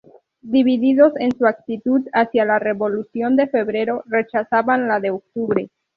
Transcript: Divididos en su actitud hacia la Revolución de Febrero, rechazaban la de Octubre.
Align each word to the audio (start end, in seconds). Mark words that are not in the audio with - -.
Divididos 0.55 1.13
en 1.19 1.37
su 1.37 1.45
actitud 1.45 2.01
hacia 2.13 2.43
la 2.43 2.57
Revolución 2.57 3.35
de 3.35 3.45
Febrero, 3.45 4.01
rechazaban 4.07 4.87
la 4.87 4.99
de 4.99 5.11
Octubre. 5.11 5.69